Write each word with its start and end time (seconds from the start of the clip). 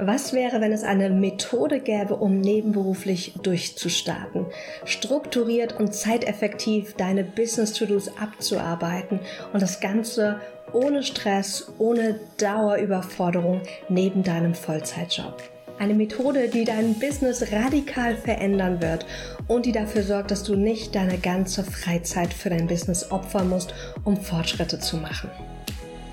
Was 0.00 0.32
wäre, 0.32 0.60
wenn 0.60 0.70
es 0.70 0.84
eine 0.84 1.10
Methode 1.10 1.80
gäbe, 1.80 2.14
um 2.14 2.40
nebenberuflich 2.40 3.34
durchzustarten, 3.42 4.46
strukturiert 4.84 5.78
und 5.80 5.92
zeiteffektiv 5.92 6.94
deine 6.94 7.24
Business-To-Dos 7.24 8.16
abzuarbeiten 8.16 9.18
und 9.52 9.60
das 9.60 9.80
Ganze 9.80 10.40
ohne 10.72 11.02
Stress, 11.02 11.72
ohne 11.78 12.20
Dauerüberforderung 12.36 13.62
neben 13.88 14.22
deinem 14.22 14.54
Vollzeitjob? 14.54 15.42
Eine 15.80 15.94
Methode, 15.94 16.48
die 16.48 16.64
dein 16.64 16.94
Business 16.94 17.50
radikal 17.50 18.16
verändern 18.16 18.80
wird 18.80 19.04
und 19.48 19.66
die 19.66 19.72
dafür 19.72 20.04
sorgt, 20.04 20.30
dass 20.30 20.44
du 20.44 20.54
nicht 20.54 20.94
deine 20.94 21.18
ganze 21.18 21.64
Freizeit 21.64 22.32
für 22.32 22.50
dein 22.50 22.68
Business 22.68 23.10
opfern 23.10 23.48
musst, 23.48 23.74
um 24.04 24.16
Fortschritte 24.16 24.78
zu 24.78 24.96
machen. 24.96 25.28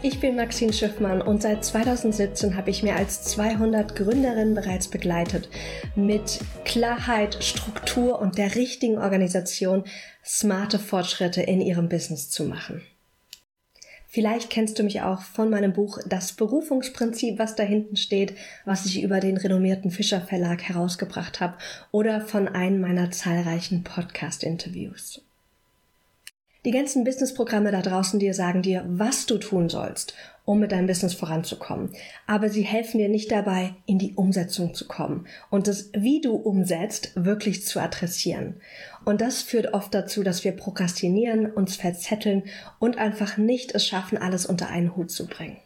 Ich 0.07 0.19
bin 0.19 0.35
Maxine 0.35 0.71
Schiffmann 0.71 1.19
und 1.19 1.41
seit 1.41 1.65
2017 1.65 2.55
habe 2.55 2.69
ich 2.69 2.83
mehr 2.83 2.95
als 2.95 3.23
200 3.23 3.95
Gründerinnen 3.95 4.54
bereits 4.54 4.87
begleitet, 4.87 5.50
mit 5.96 6.41
Klarheit, 6.63 7.43
Struktur 7.43 8.19
und 8.19 8.37
der 8.37 8.54
richtigen 8.54 8.99
Organisation 8.99 9.83
smarte 10.23 10.77
Fortschritte 10.77 11.41
in 11.41 11.60
ihrem 11.60 11.89
Business 11.89 12.29
zu 12.29 12.43
machen. 12.43 12.83
Vielleicht 14.07 14.51
kennst 14.51 14.77
du 14.77 14.83
mich 14.83 15.01
auch 15.01 15.23
von 15.23 15.49
meinem 15.49 15.73
Buch 15.73 15.97
Das 16.05 16.33
Berufungsprinzip, 16.33 17.39
was 17.39 17.55
da 17.55 17.63
hinten 17.63 17.96
steht, 17.96 18.35
was 18.63 18.85
ich 18.85 19.01
über 19.01 19.19
den 19.19 19.37
renommierten 19.37 19.89
Fischer 19.89 20.21
Verlag 20.21 20.61
herausgebracht 20.61 21.41
habe, 21.41 21.57
oder 21.89 22.21
von 22.21 22.47
einem 22.47 22.79
meiner 22.79 23.10
zahlreichen 23.10 23.83
Podcast-Interviews. 23.83 25.25
Die 26.65 26.71
ganzen 26.71 27.04
Businessprogramme 27.04 27.71
da 27.71 27.83
draußen 27.83 28.19
dir 28.19 28.33
sagen 28.33 28.64
dir, 28.64 28.83
was 28.87 29.28
du 29.28 29.37
tun 29.37 29.69
sollst, 29.69 30.15
um 30.46 30.60
mit 30.60 30.71
deinem 30.71 30.88
Business 30.88 31.14
voranzukommen. 31.14 31.91
Aber 32.25 32.50
sie 32.50 32.64
helfen 32.64 32.97
dir 32.97 33.08
nicht 33.08 33.31
dabei, 33.31 33.75
in 33.86 34.00
die 34.00 34.14
Umsetzung 34.16 34.73
zu 34.73 34.88
kommen 34.88 35.28
und 35.52 35.67
das, 35.67 35.91
wie 35.94 36.22
du 36.22 36.33
umsetzt, 36.33 37.11
wirklich 37.13 37.67
zu 37.67 37.80
adressieren. 37.80 38.55
Und 39.05 39.21
das 39.21 39.43
führt 39.43 39.75
oft 39.75 39.93
dazu, 39.93 40.23
dass 40.23 40.43
wir 40.43 40.53
prokrastinieren, 40.53 41.52
uns 41.52 41.75
verzetteln 41.75 42.43
und 42.80 42.97
einfach 42.97 43.38
nicht 43.38 43.75
es 43.75 43.86
schaffen, 43.86 44.17
alles 44.17 44.47
unter 44.47 44.67
einen 44.67 44.95
Hut 44.95 45.11
zu 45.11 45.27
bringen. 45.27 45.58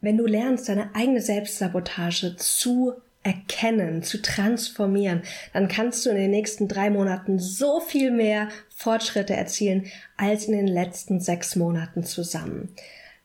Wenn 0.00 0.16
du 0.16 0.26
lernst, 0.26 0.68
deine 0.68 0.94
eigene 0.94 1.20
Selbstsabotage 1.20 2.36
zu 2.36 2.94
erkennen, 3.22 4.02
zu 4.02 4.22
transformieren, 4.22 5.22
dann 5.52 5.68
kannst 5.68 6.04
du 6.06 6.10
in 6.10 6.16
den 6.16 6.30
nächsten 6.30 6.68
drei 6.68 6.90
Monaten 6.90 7.38
so 7.38 7.80
viel 7.80 8.10
mehr 8.10 8.48
Fortschritte 8.74 9.34
erzielen 9.34 9.86
als 10.16 10.46
in 10.46 10.52
den 10.52 10.66
letzten 10.66 11.20
sechs 11.20 11.56
Monaten 11.56 12.04
zusammen. 12.04 12.74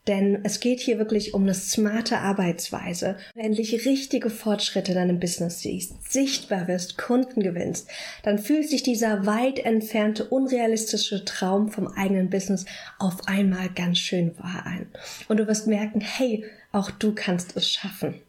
Denn 0.06 0.40
es 0.44 0.60
geht 0.60 0.78
hier 0.78 0.98
wirklich 0.98 1.34
um 1.34 1.42
eine 1.42 1.54
smarte 1.54 2.18
Arbeitsweise. 2.18 3.16
Wenn 3.34 3.46
endlich 3.46 3.86
richtige 3.86 4.30
Fortschritte 4.30 4.92
in 4.92 4.98
deinem 4.98 5.18
Business 5.18 5.60
siehst, 5.60 6.12
sichtbar 6.12 6.68
wirst, 6.68 6.96
Kunden 6.96 7.42
gewinnst, 7.42 7.88
dann 8.22 8.38
fühlt 8.38 8.68
sich 8.68 8.84
dieser 8.84 9.26
weit 9.26 9.58
entfernte, 9.58 10.24
unrealistische 10.24 11.24
Traum 11.24 11.70
vom 11.70 11.88
eigenen 11.88 12.30
Business 12.30 12.66
auf 12.98 13.26
einmal 13.26 13.68
ganz 13.70 13.98
schön 13.98 14.38
wahr 14.38 14.64
ein. 14.64 14.86
Und 15.28 15.38
du 15.38 15.48
wirst 15.48 15.66
merken, 15.66 16.00
hey, 16.00 16.44
auch 16.70 16.90
du 16.92 17.12
kannst 17.12 17.56
es 17.56 17.68
schaffen. 17.68 18.20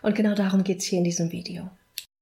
Und 0.00 0.14
genau 0.14 0.34
darum 0.34 0.64
geht's 0.64 0.84
hier 0.84 0.98
in 0.98 1.04
diesem 1.04 1.32
Video. 1.32 1.70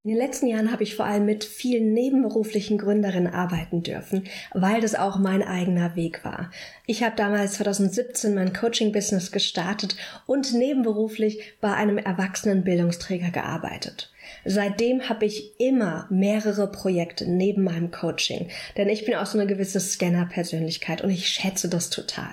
In 0.02 0.12
den 0.12 0.16
letzten 0.16 0.46
Jahren 0.46 0.72
habe 0.72 0.82
ich 0.82 0.96
vor 0.96 1.04
allem 1.04 1.26
mit 1.26 1.44
vielen 1.44 1.92
nebenberuflichen 1.92 2.78
Gründerinnen 2.78 3.34
arbeiten 3.34 3.82
dürfen, 3.82 4.24
weil 4.54 4.80
das 4.80 4.94
auch 4.94 5.18
mein 5.18 5.42
eigener 5.42 5.94
Weg 5.94 6.24
war. 6.24 6.50
Ich 6.86 7.02
habe 7.02 7.16
damals 7.16 7.52
2017 7.54 8.34
mein 8.34 8.54
Coaching-Business 8.54 9.30
gestartet 9.30 9.96
und 10.24 10.54
nebenberuflich 10.54 11.42
bei 11.60 11.74
einem 11.74 11.98
erwachsenen 11.98 12.64
Bildungsträger 12.64 13.30
gearbeitet. 13.30 14.10
Seitdem 14.46 15.10
habe 15.10 15.26
ich 15.26 15.60
immer 15.60 16.06
mehrere 16.08 16.72
Projekte 16.72 17.30
neben 17.30 17.62
meinem 17.62 17.90
Coaching, 17.90 18.48
denn 18.78 18.88
ich 18.88 19.04
bin 19.04 19.16
auch 19.16 19.26
so 19.26 19.38
eine 19.38 19.46
gewisse 19.46 19.80
Scanner-Persönlichkeit 19.80 21.02
und 21.02 21.10
ich 21.10 21.28
schätze 21.28 21.68
das 21.68 21.90
total. 21.90 22.32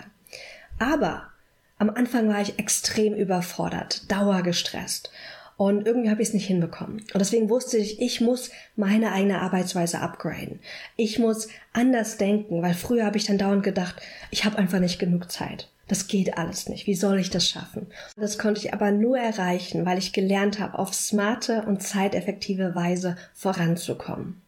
Aber 0.80 1.34
am 1.78 1.90
Anfang 1.90 2.30
war 2.30 2.42
ich 2.42 2.60
extrem 2.60 3.14
überfordert, 3.14 4.12
dauergestresst. 4.12 5.12
Und 5.58 5.88
irgendwie 5.88 6.12
habe 6.12 6.22
ich 6.22 6.28
es 6.30 6.34
nicht 6.36 6.46
hinbekommen. 6.46 7.02
Und 7.14 7.20
deswegen 7.20 7.50
wusste 7.50 7.78
ich, 7.78 8.00
ich 8.00 8.22
muss 8.22 8.52
meine 8.76 9.12
eigene 9.12 9.42
Arbeitsweise 9.42 10.00
upgraden. 10.00 10.60
Ich 10.96 11.18
muss 11.18 11.48
anders 11.74 12.18
denken, 12.18 12.62
weil 12.62 12.76
früher 12.76 13.06
habe 13.06 13.18
ich 13.18 13.26
dann 13.26 13.40
dauernd 13.40 13.64
gedacht, 13.64 13.96
ich 14.30 14.46
habe 14.46 14.58
einfach 14.60 14.80
nicht 14.80 15.00
genug 15.00 15.32
Zeit. 15.32 15.70
Das 15.88 16.08
geht 16.08 16.38
alles 16.38 16.70
nicht. 16.70 16.86
Wie 16.86 16.96
soll 16.96 17.18
ich 17.18 17.30
das 17.32 17.48
schaffen? 17.48 17.88
Das 18.18 18.38
konnte 18.38 18.60
ich 18.60 18.74
aber 18.74 18.92
nur 18.92 19.18
erreichen, 19.18 19.86
weil 19.86 19.98
ich 19.98 20.14
gelernt 20.14 20.60
habe, 20.60 20.78
auf 20.78 20.94
smarte 20.94 21.64
und 21.64 21.82
zeiteffektive 21.82 22.76
Weise 22.76 23.16
voranzukommen. 23.34 24.42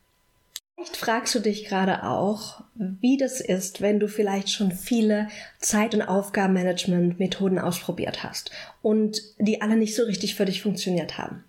Vielleicht 0.79 0.95
fragst 0.95 1.35
du 1.35 1.39
dich 1.39 1.65
gerade 1.65 2.05
auch, 2.05 2.63
wie 2.75 3.17
das 3.17 3.41
ist, 3.41 3.81
wenn 3.81 3.99
du 3.99 4.07
vielleicht 4.07 4.49
schon 4.49 4.71
viele 4.71 5.27
Zeit- 5.57 5.93
und 5.93 6.03
Aufgabenmanagement-Methoden 6.03 7.59
ausprobiert 7.59 8.23
hast 8.23 8.51
und 8.81 9.21
die 9.39 9.61
alle 9.61 9.75
nicht 9.75 9.93
so 9.93 10.03
richtig 10.03 10.35
für 10.35 10.45
dich 10.45 10.61
funktioniert 10.61 11.17
haben. 11.17 11.43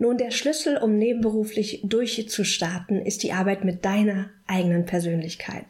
Nun, 0.00 0.16
der 0.16 0.30
Schlüssel, 0.30 0.76
um 0.76 0.96
nebenberuflich 0.96 1.80
durchzustarten, 1.82 3.04
ist 3.04 3.24
die 3.24 3.32
Arbeit 3.32 3.64
mit 3.64 3.84
deiner 3.84 4.30
eigenen 4.46 4.86
Persönlichkeit. 4.86 5.64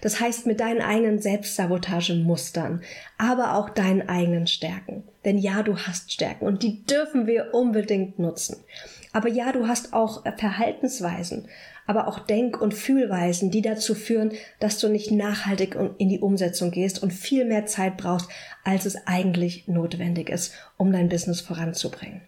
Das 0.00 0.20
heißt, 0.20 0.46
mit 0.46 0.60
deinen 0.60 0.80
eigenen 0.80 1.20
Selbstsabotagemustern, 1.20 2.82
aber 3.18 3.54
auch 3.54 3.68
deinen 3.68 4.08
eigenen 4.08 4.46
Stärken. 4.46 5.04
Denn 5.26 5.36
ja, 5.36 5.62
du 5.62 5.76
hast 5.76 6.12
Stärken 6.12 6.46
und 6.46 6.62
die 6.62 6.84
dürfen 6.86 7.26
wir 7.26 7.52
unbedingt 7.52 8.18
nutzen. 8.18 8.56
Aber 9.12 9.28
ja, 9.28 9.52
du 9.52 9.68
hast 9.68 9.92
auch 9.92 10.24
Verhaltensweisen, 10.38 11.46
aber 11.86 12.08
auch 12.08 12.20
Denk- 12.20 12.60
und 12.60 12.72
Fühlweisen, 12.72 13.50
die 13.50 13.62
dazu 13.62 13.94
führen, 13.94 14.32
dass 14.60 14.78
du 14.78 14.88
nicht 14.88 15.10
nachhaltig 15.10 15.76
in 15.98 16.08
die 16.08 16.20
Umsetzung 16.20 16.70
gehst 16.70 17.02
und 17.02 17.12
viel 17.12 17.44
mehr 17.44 17.66
Zeit 17.66 17.98
brauchst, 17.98 18.30
als 18.64 18.86
es 18.86 19.06
eigentlich 19.06 19.68
notwendig 19.68 20.30
ist, 20.30 20.54
um 20.78 20.90
dein 20.90 21.10
Business 21.10 21.42
voranzubringen. 21.42 22.22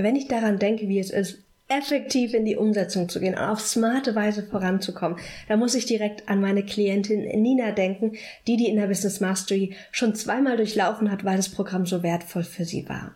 Wenn 0.00 0.14
ich 0.14 0.28
daran 0.28 0.60
denke, 0.60 0.88
wie 0.88 1.00
es 1.00 1.10
ist, 1.10 1.38
effektiv 1.66 2.32
in 2.32 2.44
die 2.44 2.56
Umsetzung 2.56 3.08
zu 3.08 3.20
gehen 3.20 3.34
und 3.34 3.40
auf 3.40 3.60
smarte 3.60 4.14
Weise 4.14 4.42
voranzukommen, 4.42 5.18
da 5.48 5.56
muss 5.56 5.74
ich 5.74 5.86
direkt 5.86 6.28
an 6.28 6.40
meine 6.40 6.62
Klientin 6.62 7.22
Nina 7.42 7.72
denken, 7.72 8.12
die 8.46 8.56
die 8.56 8.68
in 8.68 8.76
der 8.76 8.86
Business 8.86 9.20
Mastery 9.20 9.74
schon 9.90 10.14
zweimal 10.14 10.56
durchlaufen 10.56 11.10
hat, 11.10 11.24
weil 11.24 11.36
das 11.36 11.50
Programm 11.50 11.84
so 11.84 12.02
wertvoll 12.02 12.44
für 12.44 12.64
sie 12.64 12.88
war. 12.88 13.12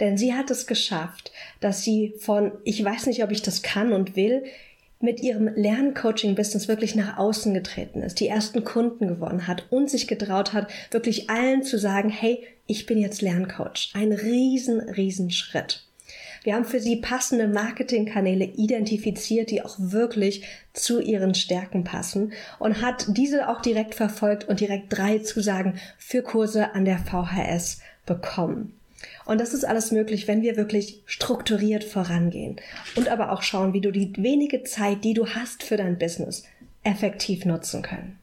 Denn 0.00 0.18
sie 0.18 0.34
hat 0.34 0.50
es 0.50 0.66
geschafft, 0.66 1.30
dass 1.60 1.82
sie 1.82 2.14
von, 2.18 2.52
ich 2.64 2.84
weiß 2.84 3.06
nicht, 3.06 3.22
ob 3.22 3.30
ich 3.30 3.42
das 3.42 3.62
kann 3.62 3.92
und 3.92 4.16
will, 4.16 4.44
mit 5.02 5.20
ihrem 5.20 5.48
Lerncoaching-Business 5.54 6.68
wirklich 6.68 6.94
nach 6.94 7.16
außen 7.16 7.54
getreten 7.54 8.02
ist, 8.02 8.20
die 8.20 8.28
ersten 8.28 8.64
Kunden 8.64 9.08
gewonnen 9.08 9.46
hat 9.46 9.64
und 9.70 9.88
sich 9.88 10.06
getraut 10.06 10.52
hat, 10.52 10.70
wirklich 10.90 11.30
allen 11.30 11.62
zu 11.62 11.78
sagen, 11.78 12.10
hey, 12.10 12.46
ich 12.66 12.84
bin 12.84 12.98
jetzt 12.98 13.22
Lerncoach. 13.22 13.92
Ein 13.94 14.12
riesen, 14.12 14.80
riesen 14.80 15.30
Schritt. 15.30 15.86
Wir 16.42 16.54
haben 16.54 16.64
für 16.64 16.80
sie 16.80 16.96
passende 16.96 17.48
Marketingkanäle 17.48 18.44
identifiziert, 18.44 19.50
die 19.50 19.62
auch 19.62 19.76
wirklich 19.78 20.44
zu 20.72 21.00
ihren 21.00 21.34
Stärken 21.34 21.84
passen 21.84 22.32
und 22.58 22.80
hat 22.80 23.06
diese 23.08 23.48
auch 23.48 23.60
direkt 23.60 23.94
verfolgt 23.94 24.48
und 24.48 24.60
direkt 24.60 24.86
drei 24.96 25.18
Zusagen 25.18 25.78
für 25.98 26.22
Kurse 26.22 26.74
an 26.74 26.84
der 26.84 26.98
VHS 26.98 27.80
bekommen. 28.06 28.74
Und 29.24 29.40
das 29.40 29.54
ist 29.54 29.64
alles 29.64 29.92
möglich, 29.92 30.28
wenn 30.28 30.42
wir 30.42 30.56
wirklich 30.56 31.02
strukturiert 31.06 31.84
vorangehen 31.84 32.56
und 32.96 33.08
aber 33.08 33.32
auch 33.32 33.42
schauen, 33.42 33.72
wie 33.72 33.80
du 33.80 33.92
die 33.92 34.12
wenige 34.16 34.62
Zeit, 34.64 35.04
die 35.04 35.14
du 35.14 35.26
hast 35.26 35.62
für 35.62 35.76
dein 35.76 35.98
Business, 35.98 36.44
effektiv 36.82 37.44
nutzen 37.44 37.82
können. 37.82 38.19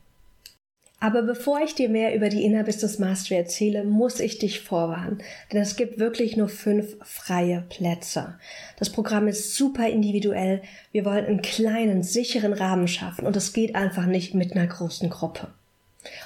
Aber 1.00 1.22
bevor 1.22 1.62
ich 1.62 1.75
dir 1.75 1.90
mehr 1.90 2.16
über 2.16 2.30
die 2.30 2.44
Inner 2.44 2.63
Business 2.63 2.97
Mastery 2.97 3.40
erzähle, 3.40 3.84
muss 3.84 4.19
ich 4.19 4.40
dich 4.40 4.62
vorwarnen, 4.62 5.22
denn 5.53 5.62
es 5.62 5.75
gibt 5.75 6.00
wirklich 6.00 6.35
nur 6.38 6.50
fünf 6.50 6.97
freie 7.03 7.64
Plätze. 7.70 8.40
Das 8.79 8.91
Programm 8.91 9.28
ist 9.28 9.55
super 9.55 9.88
individuell. 9.88 10.64
Wir 10.91 11.05
wollen 11.05 11.26
einen 11.26 11.44
kleinen, 11.44 12.02
sicheren 12.02 12.53
Rahmen 12.53 12.88
schaffen 12.88 13.28
und 13.28 13.35
es 13.35 13.53
geht 13.53 13.76
einfach 13.76 14.08
nicht 14.08 14.34
mit 14.34 14.53
einer 14.53 14.66
großen 14.66 15.09
Gruppe. 15.11 15.49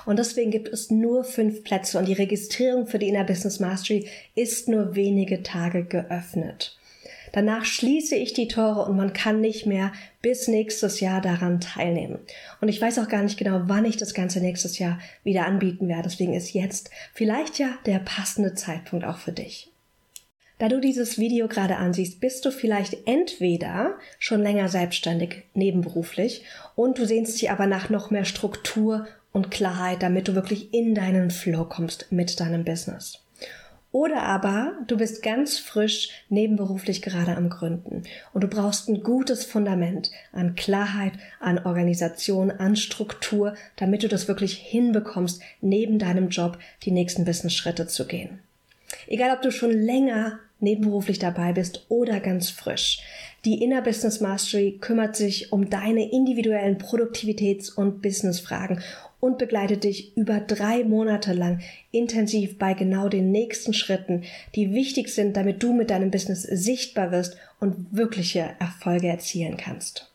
Und 0.05 0.19
deswegen 0.19 0.51
gibt 0.51 0.69
es 0.69 0.89
nur 0.89 1.25
fünf 1.25 1.63
Plätze 1.63 1.97
und 1.99 2.07
die 2.07 2.13
Registrierung 2.13 2.87
für 2.87 2.99
die 2.99 3.09
Inner 3.09 3.25
Business 3.25 3.59
Mastery 3.59 4.07
ist 4.35 4.69
nur 4.69 4.95
wenige 4.95 5.43
Tage 5.43 5.83
geöffnet. 5.83 6.77
Danach 7.31 7.65
schließe 7.65 8.15
ich 8.15 8.33
die 8.33 8.47
Tore 8.47 8.85
und 8.85 8.97
man 8.97 9.13
kann 9.13 9.39
nicht 9.39 9.65
mehr 9.65 9.91
bis 10.21 10.47
nächstes 10.47 10.99
Jahr 10.99 11.21
daran 11.21 11.61
teilnehmen. 11.61 12.19
Und 12.59 12.67
ich 12.67 12.81
weiß 12.81 12.99
auch 12.99 13.07
gar 13.07 13.23
nicht 13.23 13.37
genau, 13.37 13.61
wann 13.65 13.85
ich 13.85 13.97
das 13.97 14.13
Ganze 14.13 14.41
nächstes 14.41 14.79
Jahr 14.79 14.99
wieder 15.23 15.45
anbieten 15.45 15.87
werde. 15.87 16.03
Deswegen 16.03 16.33
ist 16.33 16.53
jetzt 16.53 16.89
vielleicht 17.13 17.59
ja 17.59 17.69
der 17.85 17.99
passende 17.99 18.53
Zeitpunkt 18.53 19.05
auch 19.05 19.17
für 19.17 19.31
dich. 19.31 19.71
Da 20.61 20.69
du 20.69 20.79
dieses 20.79 21.17
Video 21.17 21.47
gerade 21.47 21.77
ansiehst, 21.77 22.19
bist 22.19 22.45
du 22.45 22.51
vielleicht 22.51 23.07
entweder 23.07 23.95
schon 24.19 24.43
länger 24.43 24.69
selbstständig, 24.69 25.43
nebenberuflich 25.55 26.43
und 26.75 26.99
du 26.99 27.05
sehnst 27.07 27.41
dich 27.41 27.49
aber 27.49 27.65
nach 27.65 27.89
noch 27.89 28.11
mehr 28.11 28.25
Struktur 28.25 29.07
und 29.31 29.49
Klarheit, 29.49 30.03
damit 30.03 30.27
du 30.27 30.35
wirklich 30.35 30.71
in 30.71 30.93
deinen 30.93 31.31
Flow 31.31 31.65
kommst 31.65 32.11
mit 32.11 32.39
deinem 32.39 32.63
Business. 32.63 33.20
Oder 33.91 34.23
aber 34.23 34.77
du 34.87 34.97
bist 34.97 35.21
ganz 35.21 35.57
frisch 35.57 36.09
nebenberuflich 36.29 37.01
gerade 37.01 37.35
am 37.35 37.49
Gründen 37.49 38.03
und 38.33 38.41
du 38.41 38.47
brauchst 38.47 38.87
ein 38.87 39.03
gutes 39.03 39.43
Fundament 39.43 40.11
an 40.31 40.55
Klarheit, 40.55 41.13
an 41.41 41.59
Organisation, 41.59 42.51
an 42.51 42.77
Struktur, 42.77 43.55
damit 43.75 44.03
du 44.03 44.07
das 44.07 44.29
wirklich 44.29 44.53
hinbekommst, 44.53 45.41
neben 45.59 45.99
deinem 45.99 46.29
Job 46.29 46.57
die 46.83 46.91
nächsten 46.91 47.25
Business-Schritte 47.25 47.87
zu 47.87 48.07
gehen. 48.07 48.39
Egal, 49.07 49.35
ob 49.35 49.41
du 49.41 49.51
schon 49.51 49.71
länger 49.71 50.39
nebenberuflich 50.61 51.19
dabei 51.19 51.53
bist 51.53 51.85
oder 51.89 52.19
ganz 52.19 52.49
frisch. 52.49 53.01
Die 53.45 53.63
Inner 53.63 53.81
Business 53.81 54.21
Mastery 54.21 54.77
kümmert 54.79 55.15
sich 55.15 55.51
um 55.51 55.69
deine 55.69 56.11
individuellen 56.11 56.77
Produktivitäts- 56.77 57.73
und 57.73 58.01
Businessfragen 58.01 58.81
und 59.21 59.37
begleitet 59.37 59.85
dich 59.85 60.17
über 60.17 60.41
drei 60.41 60.83
Monate 60.83 61.31
lang 61.31 61.61
intensiv 61.91 62.57
bei 62.57 62.73
genau 62.73 63.07
den 63.07 63.31
nächsten 63.31 63.73
Schritten, 63.73 64.23
die 64.55 64.73
wichtig 64.73 65.07
sind, 65.07 65.37
damit 65.37 65.63
du 65.63 65.71
mit 65.71 65.89
deinem 65.89 66.11
Business 66.11 66.41
sichtbar 66.41 67.11
wirst 67.11 67.37
und 67.61 67.87
wirkliche 67.91 68.55
Erfolge 68.59 69.07
erzielen 69.07 69.55
kannst. 69.55 70.11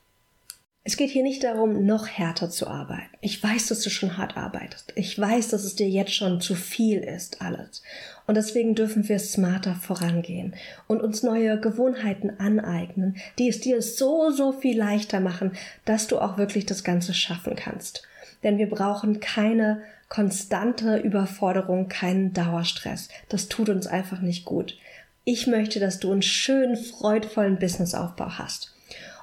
Es 0.88 0.96
geht 0.96 1.10
hier 1.10 1.24
nicht 1.24 1.42
darum, 1.42 1.84
noch 1.84 2.06
härter 2.06 2.48
zu 2.48 2.68
arbeiten. 2.68 3.16
Ich 3.20 3.42
weiß, 3.42 3.66
dass 3.66 3.80
du 3.80 3.90
schon 3.90 4.18
hart 4.18 4.36
arbeitest. 4.36 4.92
Ich 4.94 5.18
weiß, 5.18 5.48
dass 5.48 5.64
es 5.64 5.74
dir 5.74 5.88
jetzt 5.88 6.14
schon 6.14 6.40
zu 6.40 6.54
viel 6.54 7.00
ist, 7.00 7.42
alles. 7.42 7.82
Und 8.28 8.36
deswegen 8.36 8.76
dürfen 8.76 9.08
wir 9.08 9.18
smarter 9.18 9.74
vorangehen 9.74 10.54
und 10.86 11.00
uns 11.00 11.24
neue 11.24 11.58
Gewohnheiten 11.60 12.38
aneignen, 12.38 13.16
die 13.36 13.48
es 13.48 13.58
dir 13.58 13.82
so, 13.82 14.30
so 14.30 14.52
viel 14.52 14.78
leichter 14.78 15.18
machen, 15.18 15.56
dass 15.84 16.06
du 16.06 16.20
auch 16.20 16.38
wirklich 16.38 16.66
das 16.66 16.84
Ganze 16.84 17.14
schaffen 17.14 17.56
kannst. 17.56 18.06
Denn 18.46 18.58
wir 18.58 18.70
brauchen 18.70 19.18
keine 19.18 19.82
konstante 20.08 20.98
Überforderung, 20.98 21.88
keinen 21.88 22.32
Dauerstress. 22.32 23.08
Das 23.28 23.48
tut 23.48 23.68
uns 23.68 23.88
einfach 23.88 24.20
nicht 24.20 24.44
gut. 24.44 24.78
Ich 25.24 25.48
möchte, 25.48 25.80
dass 25.80 25.98
du 25.98 26.12
einen 26.12 26.22
schönen, 26.22 26.76
freudvollen 26.76 27.58
Businessaufbau 27.58 28.38
hast. 28.38 28.72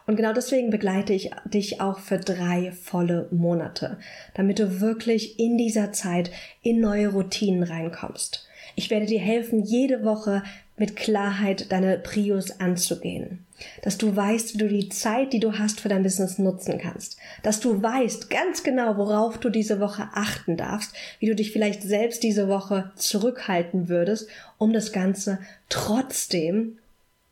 Und 0.05 0.17
genau 0.17 0.33
deswegen 0.33 0.71
begleite 0.71 1.13
ich 1.13 1.31
dich 1.45 1.79
auch 1.79 1.99
für 1.99 2.17
drei 2.17 2.73
volle 2.73 3.29
Monate, 3.31 3.97
damit 4.33 4.59
du 4.59 4.81
wirklich 4.81 5.39
in 5.39 5.57
dieser 5.57 5.93
Zeit 5.93 6.29
in 6.61 6.81
neue 6.81 7.07
Routinen 7.07 7.63
reinkommst. 7.63 8.45
Ich 8.75 8.89
werde 8.89 9.05
dir 9.05 9.21
helfen, 9.21 9.63
jede 9.63 10.03
Woche 10.03 10.43
mit 10.77 10.95
Klarheit 10.95 11.71
deine 11.71 11.97
Prios 11.97 12.59
anzugehen. 12.59 13.45
Dass 13.83 13.97
du 13.97 14.15
weißt, 14.15 14.53
wie 14.53 14.57
du 14.57 14.67
die 14.67 14.89
Zeit, 14.89 15.31
die 15.31 15.39
du 15.39 15.57
hast 15.57 15.79
für 15.79 15.87
dein 15.87 16.03
Business 16.03 16.39
nutzen 16.39 16.79
kannst. 16.79 17.17
Dass 17.43 17.59
du 17.59 17.81
weißt 17.81 18.29
ganz 18.29 18.63
genau, 18.63 18.97
worauf 18.97 19.37
du 19.37 19.49
diese 19.49 19.79
Woche 19.79 20.09
achten 20.13 20.57
darfst, 20.57 20.93
wie 21.19 21.27
du 21.27 21.35
dich 21.35 21.51
vielleicht 21.51 21.83
selbst 21.83 22.23
diese 22.23 22.47
Woche 22.47 22.91
zurückhalten 22.95 23.87
würdest, 23.87 24.27
um 24.57 24.73
das 24.73 24.91
Ganze 24.91 25.39
trotzdem 25.69 26.77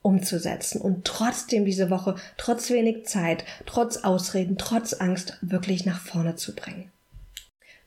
umzusetzen 0.03 0.81
und 0.81 1.05
trotzdem 1.05 1.65
diese 1.65 1.89
Woche, 1.89 2.15
trotz 2.37 2.69
wenig 2.69 3.05
Zeit, 3.05 3.43
trotz 3.65 3.97
Ausreden, 3.97 4.57
trotz 4.57 4.93
Angst 4.93 5.37
wirklich 5.41 5.85
nach 5.85 5.99
vorne 5.99 6.35
zu 6.35 6.55
bringen. 6.55 6.91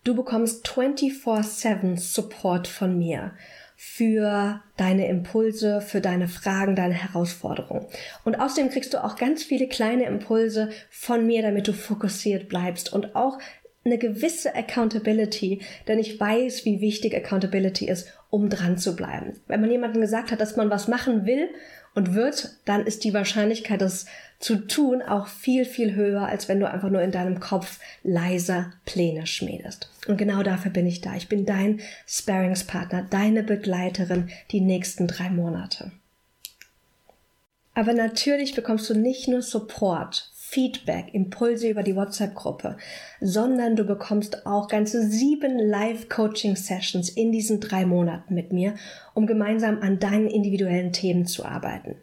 Du 0.05 0.15
bekommst 0.15 0.69
24-7 0.69 1.99
Support 1.99 2.69
von 2.69 2.99
mir 2.99 3.33
für 3.87 4.61
deine 4.77 5.07
Impulse, 5.07 5.81
für 5.81 6.01
deine 6.01 6.27
Fragen, 6.27 6.75
deine 6.75 6.95
Herausforderungen. 6.95 7.87
Und 8.25 8.35
außerdem 8.35 8.71
kriegst 8.71 8.93
du 8.93 9.05
auch 9.05 9.15
ganz 9.15 9.45
viele 9.45 9.69
kleine 9.69 10.07
Impulse 10.07 10.71
von 10.91 11.25
mir, 11.25 11.43
damit 11.43 11.69
du 11.69 11.73
fokussiert 11.73 12.49
bleibst 12.49 12.93
und 12.93 13.15
auch 13.15 13.39
eine 13.85 13.99
gewisse 13.99 14.57
Accountability, 14.57 15.61
denn 15.87 16.01
ich 16.01 16.19
weiß, 16.19 16.65
wie 16.65 16.81
wichtig 16.81 17.15
Accountability 17.15 17.87
ist, 17.87 18.09
um 18.31 18.49
dran 18.49 18.79
zu 18.79 18.97
bleiben. 18.97 19.39
Wenn 19.47 19.61
man 19.61 19.71
jemandem 19.71 20.01
gesagt 20.01 20.33
hat, 20.33 20.41
dass 20.41 20.57
man 20.57 20.71
was 20.71 20.89
machen 20.89 21.27
will 21.27 21.51
und 21.95 22.15
wird, 22.15 22.57
dann 22.65 22.87
ist 22.87 23.05
die 23.05 23.15
Wahrscheinlichkeit, 23.15 23.81
das 23.81 24.07
zu 24.41 24.67
tun, 24.67 25.01
auch 25.01 25.29
viel, 25.29 25.65
viel 25.65 25.95
höher, 25.95 26.27
als 26.27 26.49
wenn 26.49 26.61
du 26.61 26.69
einfach 26.69 26.91
nur 26.91 27.01
in 27.01 27.13
deinem 27.13 27.41
Kopf 27.41 27.79
leiser 28.03 28.73
Pläne 28.85 29.27
schmiedest. 29.27 29.91
Und 30.07 30.19
genau 30.19 30.43
dafür 30.43 30.71
bin 30.71 30.87
ich 30.87 31.01
da. 31.01 31.15
Ich 31.15 31.29
bin 31.29 31.47
dein 31.47 31.81
Sparingspartner, 32.07 33.07
deine 33.09 33.43
Begleiterin 33.43 34.31
die 34.51 34.61
nächsten 34.61 35.07
drei 35.07 35.31
Monate. 35.31 35.93
Aber 37.75 37.93
natürlich 37.93 38.55
bekommst 38.55 38.89
du 38.91 38.95
nicht 38.95 39.29
nur 39.29 39.43
Support, 39.43 40.31
Feedback, 40.55 41.13
Impulse 41.13 41.69
über 41.69 41.83
die 41.83 41.97
WhatsApp-Gruppe, 41.97 42.77
sondern 43.21 43.75
du 43.75 43.83
bekommst 43.83 44.47
auch 44.47 44.69
ganze 44.69 45.05
sieben 45.05 45.59
Live-Coaching-Sessions 45.59 47.09
in 47.09 47.33
diesen 47.33 47.59
drei 47.59 47.85
Monaten 47.85 48.35
mit 48.35 48.53
mir, 48.53 48.75
um 49.15 49.27
gemeinsam 49.27 49.81
an 49.83 49.99
deinen 49.99 50.29
individuellen 50.29 50.93
Themen 50.93 51.27
zu 51.27 51.45
arbeiten. 51.45 51.97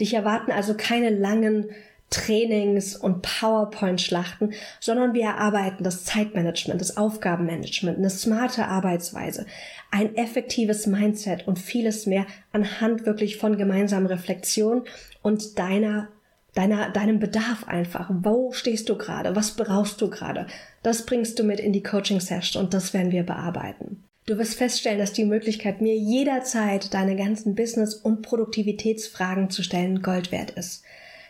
Dich 0.00 0.14
erwarten 0.14 0.50
also 0.50 0.72
keine 0.72 1.10
langen 1.10 1.66
Trainings 2.08 2.96
und 2.96 3.20
PowerPoint-Schlachten, 3.20 4.54
sondern 4.80 5.12
wir 5.12 5.24
erarbeiten 5.24 5.84
das 5.84 6.06
Zeitmanagement, 6.06 6.80
das 6.80 6.96
Aufgabenmanagement, 6.96 7.98
eine 7.98 8.08
smarte 8.08 8.64
Arbeitsweise, 8.64 9.44
ein 9.90 10.16
effektives 10.16 10.86
Mindset 10.86 11.46
und 11.46 11.58
vieles 11.58 12.06
mehr 12.06 12.24
anhand 12.50 13.04
wirklich 13.04 13.36
von 13.36 13.58
gemeinsamen 13.58 14.06
Reflexion 14.06 14.84
und 15.20 15.58
deiner 15.58 16.08
deiner, 16.54 16.90
deinem 16.90 17.18
Bedarf 17.18 17.66
einfach. 17.66 18.10
Wo 18.12 18.52
stehst 18.52 18.88
du 18.88 18.96
gerade? 18.96 19.36
Was 19.36 19.52
brauchst 19.52 20.00
du 20.00 20.10
gerade? 20.10 20.46
Das 20.82 21.06
bringst 21.06 21.38
du 21.38 21.44
mit 21.44 21.60
in 21.60 21.72
die 21.72 21.82
Coaching-Session 21.82 22.62
und 22.62 22.74
das 22.74 22.94
werden 22.94 23.12
wir 23.12 23.22
bearbeiten. 23.22 24.04
Du 24.26 24.38
wirst 24.38 24.54
feststellen, 24.54 24.98
dass 24.98 25.12
die 25.12 25.24
Möglichkeit, 25.24 25.80
mir 25.80 25.96
jederzeit 25.96 26.94
deine 26.94 27.16
ganzen 27.16 27.54
Business- 27.54 27.94
und 27.94 28.22
Produktivitätsfragen 28.22 29.50
zu 29.50 29.62
stellen, 29.62 30.02
Gold 30.02 30.30
wert 30.30 30.52
ist. 30.52 30.84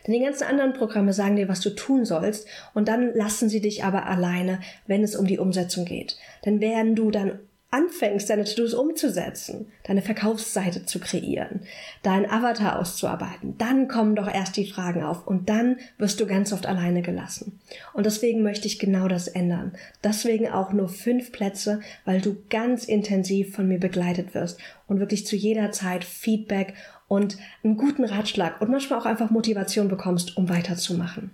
Denn 0.05 0.13
die 0.13 0.19
ganzen 0.21 0.43
anderen 0.43 0.73
Programme 0.73 1.13
sagen 1.13 1.35
dir, 1.35 1.47
was 1.47 1.61
du 1.61 1.69
tun 1.71 2.05
sollst, 2.05 2.47
und 2.73 2.87
dann 2.87 3.13
lassen 3.13 3.49
sie 3.49 3.61
dich 3.61 3.83
aber 3.83 4.07
alleine, 4.07 4.59
wenn 4.87 5.03
es 5.03 5.15
um 5.15 5.25
die 5.25 5.39
Umsetzung 5.39 5.85
geht. 5.85 6.17
Denn 6.45 6.59
werden 6.59 6.95
du 6.95 7.11
dann 7.11 7.39
anfängst, 7.71 8.29
deine 8.29 8.43
To-Dos 8.43 8.73
umzusetzen, 8.73 9.71
deine 9.83 10.01
Verkaufsseite 10.01 10.85
zu 10.85 10.99
kreieren, 10.99 11.61
deinen 12.03 12.29
Avatar 12.29 12.79
auszuarbeiten, 12.79 13.57
dann 13.57 13.87
kommen 13.87 14.15
doch 14.15 14.31
erst 14.31 14.57
die 14.57 14.69
Fragen 14.69 15.03
auf 15.03 15.25
und 15.25 15.49
dann 15.49 15.77
wirst 15.97 16.19
du 16.19 16.27
ganz 16.27 16.51
oft 16.51 16.65
alleine 16.65 17.01
gelassen. 17.01 17.59
Und 17.93 18.05
deswegen 18.05 18.43
möchte 18.43 18.67
ich 18.67 18.77
genau 18.77 19.07
das 19.07 19.27
ändern. 19.29 19.71
Deswegen 20.03 20.49
auch 20.49 20.73
nur 20.73 20.89
fünf 20.89 21.31
Plätze, 21.31 21.79
weil 22.03 22.19
du 22.21 22.37
ganz 22.49 22.85
intensiv 22.85 23.55
von 23.55 23.67
mir 23.67 23.79
begleitet 23.79 24.35
wirst 24.35 24.59
und 24.87 24.99
wirklich 24.99 25.25
zu 25.25 25.35
jeder 25.35 25.71
Zeit 25.71 26.03
Feedback 26.03 26.73
und 27.07 27.37
einen 27.63 27.77
guten 27.77 28.03
Ratschlag 28.03 28.61
und 28.61 28.69
manchmal 28.69 28.99
auch 28.99 29.05
einfach 29.05 29.31
Motivation 29.31 29.87
bekommst, 29.87 30.37
um 30.37 30.49
weiterzumachen. 30.49 31.31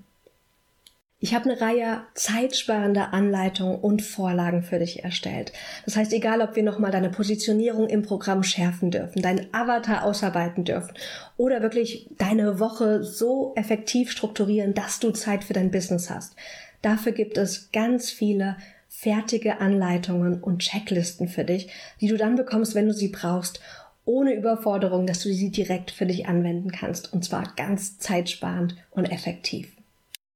Ich 1.19 1.33
habe 1.33 1.49
eine 1.49 1.59
Reihe 1.59 2.03
zeitsparender 2.13 3.11
Anleitungen 3.11 3.79
und 3.79 4.03
Vorlagen 4.03 4.61
für 4.61 4.77
dich 4.77 5.03
erstellt. 5.03 5.51
Das 5.83 5.95
heißt, 5.95 6.13
egal 6.13 6.41
ob 6.41 6.55
wir 6.55 6.61
nochmal 6.61 6.91
deine 6.91 7.09
Positionierung 7.09 7.89
im 7.89 8.03
Programm 8.03 8.43
schärfen 8.43 8.91
dürfen, 8.91 9.23
deinen 9.23 9.51
Avatar 9.51 10.03
ausarbeiten 10.03 10.63
dürfen 10.63 10.93
oder 11.35 11.63
wirklich 11.63 12.07
deine 12.19 12.59
Woche 12.59 13.03
so 13.03 13.53
effektiv 13.55 14.11
strukturieren, 14.11 14.75
dass 14.75 14.99
du 14.99 15.09
Zeit 15.09 15.43
für 15.43 15.53
dein 15.53 15.71
Business 15.71 16.11
hast. 16.11 16.35
Dafür 16.83 17.13
gibt 17.13 17.39
es 17.39 17.71
ganz 17.71 18.11
viele 18.11 18.55
fertige 18.87 19.59
Anleitungen 19.59 20.43
und 20.43 20.59
Checklisten 20.59 21.27
für 21.27 21.45
dich, 21.45 21.71
die 21.99 22.09
du 22.09 22.17
dann 22.17 22.35
bekommst, 22.35 22.75
wenn 22.75 22.87
du 22.87 22.93
sie 22.93 23.09
brauchst, 23.09 23.59
ohne 24.05 24.35
Überforderung, 24.35 25.07
dass 25.07 25.23
du 25.23 25.33
sie 25.33 25.49
direkt 25.49 25.89
für 25.89 26.05
dich 26.05 26.27
anwenden 26.27 26.71
kannst 26.71 27.11
und 27.11 27.25
zwar 27.25 27.53
ganz 27.55 27.97
zeitsparend 27.97 28.75
und 28.91 29.05
effektiv. 29.11 29.76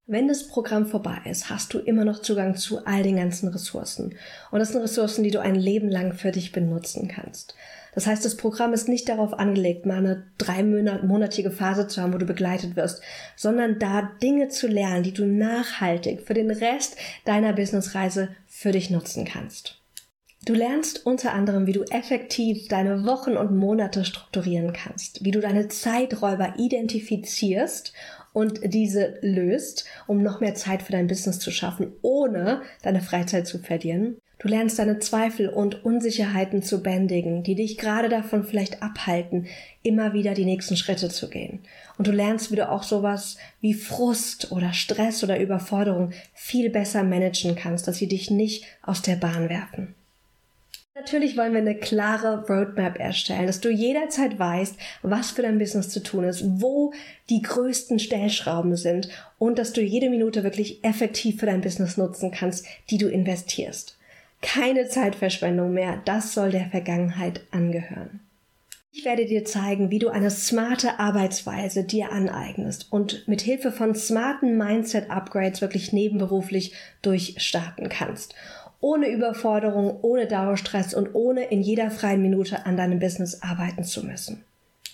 Wenn 0.08 0.28
das 0.28 0.48
Programm 0.48 0.88
vorbei 0.88 1.20
ist, 1.30 1.50
hast 1.50 1.74
du 1.74 1.80
immer 1.80 2.04
noch 2.04 2.22
Zugang 2.22 2.56
zu 2.56 2.86
all 2.86 3.04
den 3.04 3.18
ganzen 3.18 3.50
Ressourcen. 3.50 4.16
Und 4.50 4.60
das 4.60 4.70
sind 4.70 4.82
Ressourcen, 4.82 5.24
die 5.24 5.32
du 5.32 5.40
ein 5.40 5.56
Leben 5.56 5.90
lang 5.90 6.14
für 6.14 6.32
dich 6.32 6.52
benutzen 6.52 7.08
kannst. 7.08 7.56
Das 7.94 8.08
heißt, 8.08 8.24
das 8.26 8.36
Programm 8.36 8.74
ist 8.74 8.88
nicht 8.88 9.10
darauf 9.10 9.34
angelegt, 9.34 9.86
mal 9.86 9.98
eine 9.98 10.24
dreimonatige 10.38 11.52
Phase 11.52 11.88
zu 11.88 12.02
haben, 12.02 12.14
wo 12.14 12.18
du 12.18 12.26
begleitet 12.26 12.76
wirst, 12.76 13.02
sondern 13.36 13.80
da 13.80 14.12
Dinge 14.24 14.48
zu 14.48 14.68
lernen, 14.68 15.04
die 15.04 15.14
du 15.14 15.26
nachhaltig 15.26 16.22
für 16.22 16.34
den 16.34 16.52
Rest 16.52 16.96
deiner 17.26 17.54
Businessreise 17.54 18.30
für 18.48 18.72
dich 18.72 18.90
nutzen 18.90 19.26
kannst. 19.26 19.81
Du 20.44 20.56
lernst 20.56 21.06
unter 21.06 21.34
anderem, 21.34 21.68
wie 21.68 21.74
du 21.74 21.84
effektiv 21.84 22.68
deine 22.68 23.06
Wochen 23.06 23.38
und 23.38 23.56
Monate 23.56 24.04
strukturieren 24.04 24.74
kannst, 24.74 25.24
wie 25.24 25.30
du 25.30 25.40
deine 25.40 25.68
Zeiträuber 25.68 26.56
identifizierst 26.58 27.94
und 28.34 28.60
diese 28.64 29.20
löst, 29.22 29.86
um 30.08 30.24
noch 30.24 30.40
mehr 30.40 30.56
Zeit 30.56 30.82
für 30.82 30.94
dein 30.94 31.06
Business 31.06 31.38
zu 31.38 31.52
schaffen, 31.52 31.94
ohne 32.02 32.64
deine 32.82 33.02
Freizeit 33.02 33.46
zu 33.46 33.60
verlieren. 33.60 34.18
Du 34.40 34.48
lernst 34.48 34.80
deine 34.80 34.98
Zweifel 34.98 35.48
und 35.48 35.86
Unsicherheiten 35.86 36.64
zu 36.64 36.82
bändigen, 36.82 37.44
die 37.44 37.54
dich 37.54 37.78
gerade 37.78 38.10
davon 38.10 38.44
vielleicht 38.44 38.82
abhalten, 38.82 39.46
immer 39.84 40.14
wieder 40.14 40.34
die 40.34 40.46
nächsten 40.46 40.76
Schritte 40.76 41.10
zu 41.10 41.30
gehen. 41.30 41.60
Und 42.00 42.08
du 42.08 42.12
lernst, 42.12 42.52
wie 42.52 42.56
du 42.56 42.68
auch 42.68 42.82
sowas 42.82 43.38
wie 43.60 43.76
Frust 43.76 44.52
oder 44.52 44.74
Stress 44.74 45.24
oder 45.24 45.40
Überforderung 45.40 46.14
viel 46.34 46.72
besser 46.72 47.04
managen 47.04 47.56
kannst, 47.56 47.88
dass 47.88 47.98
sie 47.98 48.08
dich 48.08 48.32
nicht 48.32 48.66
aus 48.82 49.04
der 49.04 49.18
Bahn 49.18 49.48
werfen. 49.48 49.94
Natürlich 50.94 51.38
wollen 51.38 51.54
wir 51.54 51.62
eine 51.62 51.76
klare 51.76 52.46
Roadmap 52.48 53.00
erstellen, 53.00 53.48
dass 53.48 53.62
du 53.62 53.70
jederzeit 53.70 54.38
weißt, 54.38 54.76
was 55.04 55.32
für 55.32 55.42
dein 55.42 55.58
Business 55.58 55.88
zu 55.88 56.04
tun 56.04 56.26
ist, 56.26 56.44
wo 56.62 56.92
die 57.30 57.42
größten 57.42 57.98
Stellschrauben 57.98 58.76
sind 58.76 59.08
und 59.40 59.58
dass 59.58 59.72
du 59.72 59.82
jede 59.82 60.10
Minute 60.10 60.44
wirklich 60.44 60.84
effektiv 60.84 61.40
für 61.40 61.46
dein 61.46 61.62
Business 61.62 61.96
nutzen 61.96 62.32
kannst, 62.32 62.66
die 62.90 62.98
du 62.98 63.08
investierst. 63.08 63.98
Keine 64.42 64.90
Zeitverschwendung 64.90 65.72
mehr, 65.72 66.02
das 66.04 66.34
soll 66.34 66.52
der 66.52 66.66
Vergangenheit 66.66 67.42
angehören. 67.52 68.20
Ich 68.92 69.06
werde 69.06 69.26
dir 69.26 69.46
zeigen, 69.46 69.90
wie 69.90 70.00
du 70.00 70.10
eine 70.10 70.30
smarte 70.30 71.00
Arbeitsweise 71.00 71.86
dir 71.86 72.12
aneignest 72.12 72.92
und 72.92 73.26
mit 73.26 73.40
Hilfe 73.40 73.72
von 73.72 73.96
smarten 73.96 74.58
Mindset 74.58 75.10
Upgrades 75.10 75.62
wirklich 75.62 75.94
nebenberuflich 75.94 76.74
durchstarten 77.02 77.88
kannst 77.88 78.36
ohne 78.82 79.08
Überforderung, 79.08 80.00
ohne 80.02 80.28
Dauerstress 80.28 80.94
und 80.94 81.14
ohne 81.14 81.46
in 81.46 81.62
jeder 81.62 81.92
freien 81.92 82.22
Minute 82.22 82.66
an 82.66 82.76
deinem 82.76 83.00
Business 83.00 83.42
arbeiten 83.42 83.84
zu 83.84 84.06
müssen. 84.06 84.44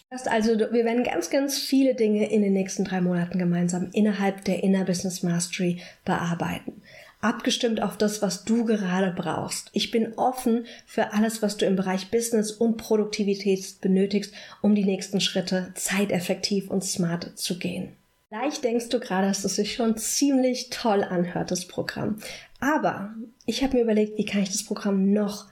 Das 0.09 0.27
also, 0.27 0.57
wir 0.57 0.85
werden 0.85 1.03
ganz, 1.03 1.29
ganz 1.29 1.57
viele 1.57 1.93
Dinge 1.93 2.31
in 2.31 2.41
den 2.41 2.53
nächsten 2.53 2.85
drei 2.85 3.01
Monaten 3.01 3.39
gemeinsam 3.39 3.89
innerhalb 3.91 4.45
der 4.45 4.63
Inner 4.63 4.85
Business 4.85 5.21
Mastery 5.21 5.81
bearbeiten. 6.05 6.81
Abgestimmt 7.19 7.81
auf 7.81 7.97
das, 7.97 8.21
was 8.21 8.45
du 8.45 8.63
gerade 8.63 9.11
brauchst. 9.11 9.69
Ich 9.73 9.91
bin 9.91 10.13
offen 10.13 10.65
für 10.85 11.13
alles, 11.13 11.41
was 11.41 11.57
du 11.57 11.65
im 11.65 11.75
Bereich 11.75 12.11
Business 12.11 12.51
und 12.51 12.77
Produktivität 12.77 13.81
benötigst, 13.81 14.33
um 14.61 14.75
die 14.75 14.85
nächsten 14.85 15.19
Schritte 15.19 15.71
zeiteffektiv 15.73 16.69
und 16.69 16.83
smart 16.83 17.31
zu 17.35 17.57
gehen. 17.57 17.97
Vielleicht 18.29 18.63
denkst 18.65 18.89
du 18.89 18.99
gerade, 18.99 19.27
dass 19.27 19.45
es 19.45 19.55
sich 19.55 19.73
schon 19.73 19.97
ziemlich 19.97 20.69
toll 20.69 21.01
anhört, 21.03 21.49
das 21.49 21.65
Programm. 21.65 22.19
Aber 22.59 23.13
ich 23.45 23.63
habe 23.63 23.77
mir 23.77 23.83
überlegt, 23.83 24.17
wie 24.17 24.25
kann 24.25 24.41
ich 24.41 24.51
das 24.51 24.63
Programm 24.63 25.13
noch 25.13 25.45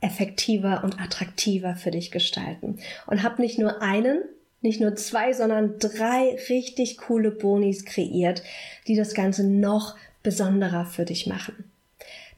effektiver 0.00 0.84
und 0.84 1.00
attraktiver 1.00 1.76
für 1.76 1.90
dich 1.90 2.10
gestalten. 2.10 2.78
Und 3.06 3.22
habe 3.22 3.40
nicht 3.40 3.58
nur 3.58 3.80
einen, 3.80 4.22
nicht 4.60 4.80
nur 4.80 4.94
zwei, 4.96 5.32
sondern 5.32 5.78
drei 5.78 6.36
richtig 6.48 6.98
coole 6.98 7.30
Bonis 7.30 7.84
kreiert, 7.84 8.42
die 8.86 8.96
das 8.96 9.14
Ganze 9.14 9.44
noch 9.44 9.96
besonderer 10.22 10.86
für 10.86 11.04
dich 11.04 11.26
machen. 11.26 11.70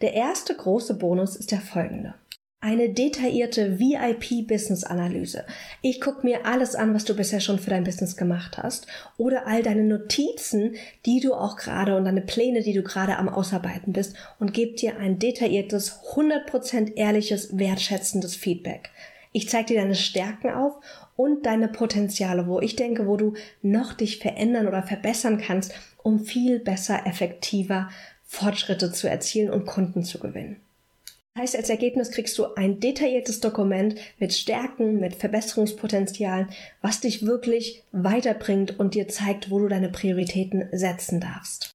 Der 0.01 0.15
erste 0.15 0.55
große 0.55 0.95
Bonus 0.95 1.37
ist 1.37 1.51
der 1.51 1.61
folgende 1.61 2.15
eine 2.61 2.89
detaillierte 2.89 3.79
VIP-Business-Analyse. 3.79 5.45
Ich 5.83 6.01
gucke 6.01 6.27
mir 6.27 6.47
alles 6.47 6.75
an, 6.75 6.95
was 6.95 7.05
du 7.05 7.15
bisher 7.15 7.41
schon 7.41 7.59
für 7.59 7.71
dein 7.71 7.85
Business 7.85 8.17
gemacht 8.17 8.59
hast 8.59 8.87
oder 9.19 9.47
all 9.47 9.63
deine 9.63 9.85
Notizen, 9.85 10.75
die 11.05 11.21
du 11.21 11.35
auch 11.35 11.57
gerade 11.57 11.97
und 11.97 12.07
deine 12.07 12.23
Pläne, 12.23 12.63
die 12.63 12.73
du 12.73 12.83
gerade 12.83 13.19
am 13.19 13.29
Ausarbeiten 13.29 13.93
bist 13.93 14.17
und 14.39 14.55
gebe 14.55 14.75
dir 14.75 14.97
ein 14.99 15.19
detailliertes, 15.19 16.01
100% 16.15 16.97
ehrliches, 16.97 17.57
wertschätzendes 17.57 18.35
Feedback. 18.35 18.91
Ich 19.33 19.51
zeige 19.51 19.75
dir 19.75 19.83
deine 19.83 19.95
Stärken 19.95 20.51
auf 20.51 20.77
und 21.15 21.45
deine 21.45 21.69
Potenziale, 21.69 22.47
wo 22.47 22.61
ich 22.61 22.75
denke, 22.75 23.07
wo 23.07 23.19
du 23.19 23.35
noch 23.61 23.93
dich 23.93 24.19
verändern 24.19 24.67
oder 24.67 24.83
verbessern 24.83 25.39
kannst, 25.39 25.75
um 26.03 26.21
viel 26.21 26.59
besser, 26.59 27.07
effektiver 27.07 27.91
Fortschritte 28.25 28.93
zu 28.93 29.09
erzielen 29.09 29.51
und 29.51 29.67
Kunden 29.67 30.05
zu 30.05 30.19
gewinnen. 30.19 30.61
Heißt, 31.37 31.55
als 31.55 31.69
Ergebnis 31.69 32.11
kriegst 32.11 32.39
du 32.39 32.55
ein 32.55 32.81
detailliertes 32.81 33.41
Dokument 33.41 33.97
mit 34.19 34.33
Stärken, 34.33 35.01
mit 35.01 35.17
Verbesserungspotenzialen, 35.17 36.49
was 36.81 37.01
dich 37.01 37.27
wirklich 37.27 37.83
weiterbringt 37.93 38.81
und 38.81 38.95
dir 38.95 39.07
zeigt, 39.09 39.51
wo 39.51 39.59
du 39.59 39.69
deine 39.69 39.91
Prioritäten 39.91 40.69
setzen 40.73 41.21
darfst. 41.21 41.71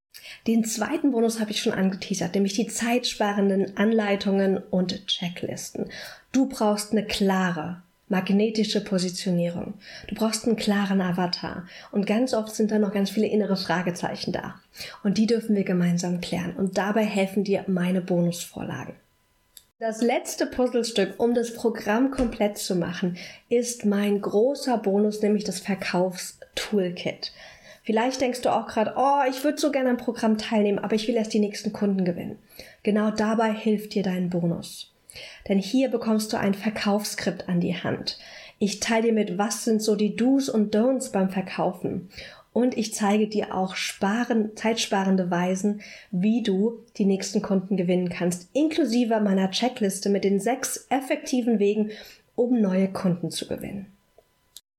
Den 0.47 0.63
zweiten 0.63 1.11
Bonus 1.11 1.39
habe 1.39 1.51
ich 1.51 1.61
schon 1.61 1.73
angeteasert, 1.73 2.33
nämlich 2.33 2.53
die 2.53 2.65
zeitsparenden 2.65 3.77
Anleitungen 3.77 4.57
und 4.57 5.05
Checklisten. 5.05 5.89
Du 6.31 6.47
brauchst 6.47 6.91
eine 6.93 7.05
klare, 7.05 7.83
magnetische 8.09 8.83
Positionierung. 8.83 9.75
Du 10.07 10.15
brauchst 10.15 10.45
einen 10.47 10.55
klaren 10.55 11.01
Avatar. 11.01 11.67
Und 11.91 12.07
ganz 12.07 12.33
oft 12.33 12.55
sind 12.55 12.71
da 12.71 12.79
noch 12.79 12.93
ganz 12.93 13.11
viele 13.11 13.27
innere 13.27 13.57
Fragezeichen 13.57 14.31
da. 14.31 14.55
Und 15.03 15.19
die 15.19 15.27
dürfen 15.27 15.55
wir 15.55 15.63
gemeinsam 15.63 16.19
klären. 16.19 16.55
Und 16.55 16.79
dabei 16.79 17.05
helfen 17.05 17.43
dir 17.43 17.63
meine 17.67 18.01
Bonusvorlagen. 18.01 18.95
Das 19.81 20.03
letzte 20.03 20.45
Puzzlestück, 20.45 21.15
um 21.17 21.33
das 21.33 21.55
Programm 21.55 22.11
komplett 22.11 22.59
zu 22.59 22.75
machen, 22.75 23.17
ist 23.49 23.83
mein 23.83 24.21
großer 24.21 24.77
Bonus, 24.77 25.23
nämlich 25.23 25.43
das 25.43 25.59
Verkaufstoolkit. 25.59 27.31
Vielleicht 27.81 28.21
denkst 28.21 28.41
du 28.41 28.49
auch 28.49 28.67
gerade, 28.67 28.93
oh, 28.95 29.21
ich 29.27 29.43
würde 29.43 29.57
so 29.57 29.71
gerne 29.71 29.89
am 29.89 29.97
Programm 29.97 30.37
teilnehmen, 30.37 30.77
aber 30.77 30.93
ich 30.93 31.07
will 31.07 31.15
erst 31.15 31.33
die 31.33 31.39
nächsten 31.39 31.73
Kunden 31.73 32.05
gewinnen. 32.05 32.37
Genau 32.83 33.09
dabei 33.09 33.51
hilft 33.53 33.95
dir 33.95 34.03
dein 34.03 34.29
Bonus. 34.29 34.93
Denn 35.49 35.57
hier 35.57 35.89
bekommst 35.89 36.31
du 36.31 36.37
ein 36.37 36.53
Verkaufsskript 36.53 37.49
an 37.49 37.59
die 37.59 37.75
Hand. 37.75 38.19
Ich 38.59 38.81
teile 38.81 39.07
dir 39.07 39.13
mit, 39.13 39.39
was 39.39 39.63
sind 39.63 39.81
so 39.81 39.95
die 39.95 40.15
Do's 40.15 40.47
und 40.47 40.75
Don'ts 40.75 41.11
beim 41.11 41.31
Verkaufen 41.31 42.11
und 42.53 42.77
ich 42.77 42.93
zeige 42.93 43.27
dir 43.27 43.55
auch 43.55 43.75
sparen, 43.75 44.51
zeitsparende 44.55 45.31
Weisen, 45.31 45.81
wie 46.11 46.43
du 46.43 46.83
die 46.97 47.05
nächsten 47.05 47.41
Kunden 47.41 47.77
gewinnen 47.77 48.09
kannst, 48.09 48.49
inklusive 48.53 49.19
meiner 49.21 49.49
Checkliste 49.51 50.09
mit 50.09 50.23
den 50.23 50.39
sechs 50.39 50.85
effektiven 50.89 51.59
Wegen, 51.59 51.91
um 52.35 52.61
neue 52.61 52.87
Kunden 52.89 53.31
zu 53.31 53.47
gewinnen. 53.47 53.87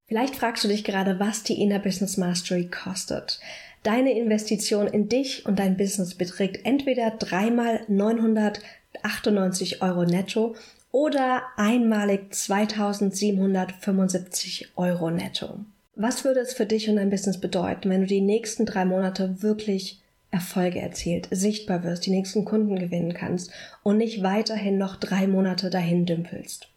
Vielleicht 0.07 0.37
fragst 0.37 0.63
du 0.65 0.69
dich 0.69 0.85
gerade, 0.85 1.19
was 1.19 1.43
die 1.43 1.61
Inner 1.63 1.79
Business 1.79 2.19
Mastery 2.19 2.69
kostet. 2.69 3.41
Deine 3.83 4.13
Investition 4.13 4.87
in 4.87 5.09
dich 5.09 5.47
und 5.47 5.59
dein 5.59 5.79
Business 5.79 6.15
beträgt 6.15 6.67
entweder 6.67 7.13
dreimal 7.13 7.81
998 7.89 9.81
Euro 9.83 10.05
netto 10.05 10.55
oder 10.93 11.43
einmalig 11.57 12.33
2775 12.35 14.69
Euro 14.77 15.11
netto. 15.11 15.61
Was 15.95 16.25
würde 16.25 16.41
es 16.41 16.55
für 16.55 16.65
dich 16.65 16.89
und 16.89 16.97
dein 16.97 17.11
Business 17.11 17.39
bedeuten, 17.39 17.91
wenn 17.91 18.01
du 18.01 18.07
die 18.07 18.23
nächsten 18.23 18.65
drei 18.65 18.85
Monate 18.85 19.43
wirklich 19.43 20.01
Erfolge 20.31 20.81
erzielt, 20.81 21.29
sichtbar 21.31 21.85
wirst, 21.85 22.07
die 22.07 22.11
nächsten 22.11 22.47
Kunden 22.47 22.79
gewinnen 22.79 23.13
kannst 23.13 23.51
und 23.83 23.99
nicht 23.99 24.23
weiterhin 24.23 24.79
noch 24.79 24.97
drei 24.97 25.27
Monate 25.27 25.69
dahin 25.69 26.07
dümpelst? 26.07 26.69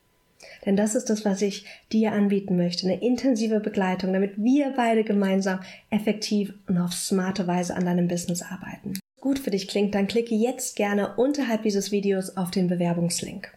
Denn 0.65 0.75
das 0.75 0.95
ist 0.95 1.10
das, 1.10 1.24
was 1.24 1.41
ich 1.41 1.65
dir 1.93 2.12
anbieten 2.12 2.57
möchte. 2.57 2.88
Eine 2.88 3.01
intensive 3.01 3.62
Begleitung, 3.62 4.12
damit 4.12 4.34
wir 4.36 4.74
beide 4.75 5.03
gemeinsam 5.03 5.60
effektiv 5.89 6.53
und 6.67 6.77
auf 6.77 6.93
smarte 6.93 7.48
Weise 7.48 7.75
an 7.75 7.86
deinem 7.86 8.07
Business 8.10 8.41
arbeiten. 8.41 9.00
Gut 9.22 9.39
für 9.39 9.51
dich 9.51 9.67
klingt, 9.67 9.95
dann 9.95 10.07
klicke 10.07 10.36
jetzt 10.36 10.75
gerne 10.75 11.15
unterhalb 11.15 11.63
dieses 11.63 11.91
Videos 11.91 12.36
auf 12.36 12.51
den 12.51 12.67
Bewerbungslink. 12.67 13.51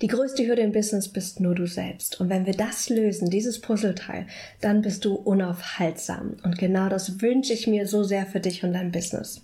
Die 0.00 0.06
größte 0.06 0.46
Hürde 0.46 0.62
im 0.62 0.72
Business 0.72 1.08
bist 1.08 1.40
nur 1.40 1.56
du 1.56 1.66
selbst. 1.66 2.20
Und 2.20 2.30
wenn 2.30 2.46
wir 2.46 2.54
das 2.54 2.88
lösen, 2.88 3.30
dieses 3.30 3.60
Puzzleteil, 3.60 4.26
dann 4.60 4.80
bist 4.82 5.04
du 5.04 5.14
unaufhaltsam. 5.14 6.36
Und 6.44 6.56
genau 6.56 6.88
das 6.88 7.20
wünsche 7.20 7.52
ich 7.52 7.66
mir 7.66 7.86
so 7.88 8.04
sehr 8.04 8.24
für 8.24 8.38
dich 8.38 8.62
und 8.62 8.74
dein 8.74 8.92
Business. 8.92 9.42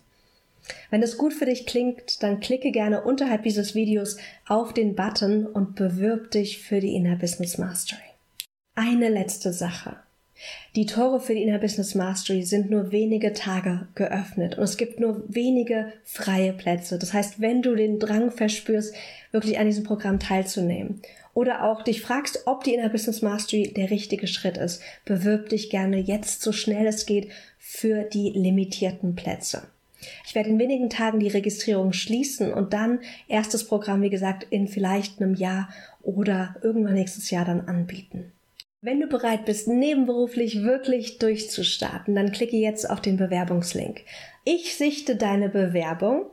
Wenn 0.91 1.03
es 1.03 1.19
gut 1.19 1.35
für 1.35 1.47
dich 1.47 1.67
klingt, 1.67 2.23
dann 2.23 2.41
klicke 2.41 2.71
gerne 2.71 3.03
unterhalb 3.03 3.43
dieses 3.43 3.75
Videos 3.75 4.17
auf 4.47 4.73
den 4.73 4.95
Button 4.95 5.45
und 5.47 5.75
bewirb 5.75 6.31
dich 6.31 6.63
für 6.63 6.81
die 6.81 6.95
Inner 6.95 7.17
Business 7.17 7.59
Mastery. 7.59 8.01
Eine 8.77 9.09
letzte 9.09 9.53
Sache. 9.53 10.04
Die 10.75 10.87
Tore 10.87 11.21
für 11.21 11.35
die 11.35 11.43
Inner 11.43 11.59
Business 11.59 11.95
Mastery 11.95 12.43
sind 12.43 12.71
nur 12.71 12.91
wenige 12.91 13.33
Tage 13.33 13.87
geöffnet 13.95 14.59
und 14.59 14.65
es 14.65 14.77
gibt 14.77 14.99
nur 14.99 15.23
wenige 15.29 15.93
freie 16.03 16.53
Plätze. 16.53 16.99
Das 16.99 17.13
heißt, 17.13 17.41
wenn 17.41 17.63
du 17.63 17.77
den 17.77 18.01
Drang 18.01 18.31
verspürst, 18.31 18.95
wirklich 19.31 19.59
an 19.59 19.67
diesem 19.67 19.85
Programm 19.85 20.19
teilzunehmen 20.19 21.01
oder 21.33 21.65
auch 21.65 21.83
dich 21.83 22.01
fragst, 22.01 22.43
ob 22.47 22.65
die 22.65 22.75
Inner 22.75 22.89
Business 22.89 23.23
Mastery 23.23 23.73
der 23.73 23.91
richtige 23.91 24.27
Schritt 24.27 24.57
ist, 24.57 24.83
bewirb 25.05 25.49
dich 25.49 25.71
gerne 25.71 25.99
jetzt 25.99 26.43
so 26.43 26.53
schnell 26.53 26.87
es 26.87 27.07
geht 27.07 27.29
für 27.59 28.03
die 28.03 28.31
limitierten 28.31 29.15
Plätze. 29.15 29.69
Ich 30.27 30.35
werde 30.35 30.51
in 30.51 30.59
wenigen 30.59 30.91
Tagen 30.91 31.19
die 31.19 31.29
Registrierung 31.29 31.93
schließen 31.93 32.53
und 32.53 32.73
dann 32.73 33.01
erstes 33.29 33.67
Programm, 33.67 34.03
wie 34.03 34.11
gesagt, 34.11 34.47
in 34.51 34.69
vielleicht 34.69 35.21
einem 35.21 35.35
Jahr 35.35 35.71
oder 36.03 36.57
irgendwann 36.63 36.95
nächstes 36.95 37.31
Jahr 37.31 37.45
dann 37.45 37.63
anbieten. 37.63 38.34
Wenn 38.87 39.01
du 39.01 39.07
bereit 39.07 39.47
bist, 39.47 39.67
nebenberuflich 39.67 40.63
wirklich 40.63 41.17
durchzustarten, 41.19 42.15
dann 42.15 42.33
klicke 42.33 42.59
jetzt 42.59 42.91
auf 42.91 43.01
den 43.01 43.17
Bewerbungslink. 43.17 44.03
Ich 44.45 44.77
sichte 44.77 45.17
deine 45.17 45.49
Bewerbung 45.49 46.27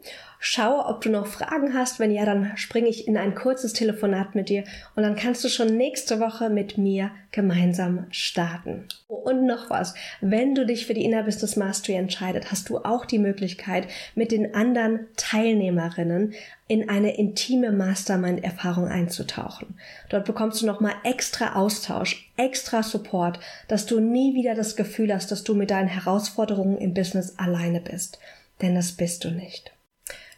Schaue, 0.44 0.88
ob 0.88 1.02
du 1.02 1.12
noch 1.12 1.28
Fragen 1.28 1.76
hast. 1.76 2.00
Wenn 2.00 2.10
ja, 2.10 2.26
dann 2.26 2.58
springe 2.58 2.88
ich 2.88 3.08
in 3.08 3.16
ein 3.16 3.36
kurzes 3.36 3.74
Telefonat 3.74 4.34
mit 4.34 4.50
dir 4.50 4.64
und 4.96 5.04
dann 5.04 5.16
kannst 5.16 5.44
du 5.44 5.50
schon 5.50 5.78
nächste 5.78 6.20
Woche 6.20 6.50
mit 6.50 6.80
mir 6.80 7.12
gemeinsam 7.32 8.08
starten. 8.10 8.88
Und 9.08 9.46
noch 9.46 9.70
was. 9.70 9.94
Wenn 10.20 10.56
du 10.56 10.66
dich 10.66 10.88
für 10.88 10.96
die 10.96 11.06
Inner 11.06 11.22
Business 11.22 11.58
Mastery 11.58 11.96
entscheidet, 11.96 12.52
hast 12.52 12.70
du 12.70 12.80
auch 12.80 13.06
die 13.06 13.20
Möglichkeit, 13.20 13.88
mit 14.16 14.32
den 14.32 14.56
anderen 14.56 15.02
Teilnehmerinnen 15.16 16.34
in 16.68 16.90
eine 16.90 17.16
intime 17.18 17.72
Mastermind-Erfahrung 17.72 18.88
einzutauchen. 18.88 19.76
Dort 20.10 20.26
bekommst 20.26 20.64
du 20.64 20.66
nochmal 20.66 20.96
extra 21.04 21.54
Austausch, 21.54 22.32
extra 22.36 22.82
Support, 22.82 23.40
dass 23.68 23.86
du 23.86 24.00
nie 24.00 24.34
wieder 24.34 24.56
das 24.56 24.76
Gefühl 24.76 25.14
hast, 25.14 25.30
dass 25.30 25.44
du 25.44 25.54
mit 25.54 25.70
deinen 25.70 25.88
Herausforderungen 25.88 26.80
im 26.80 26.96
Business 26.96 27.38
alleine 27.38 27.80
bist. 27.80 28.18
Denn 28.64 28.74
das 28.74 28.94
bist 28.94 29.24
du 29.24 29.30
nicht. 29.30 29.72